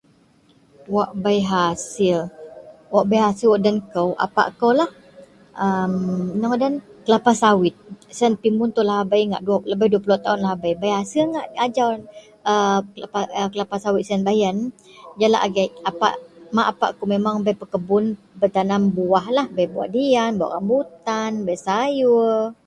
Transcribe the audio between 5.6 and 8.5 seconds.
amm ino ngadan kelapak sawit, sien